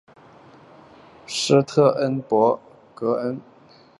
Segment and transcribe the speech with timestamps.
[1.27, 2.59] 施特恩伯
[2.95, 3.39] 格宫。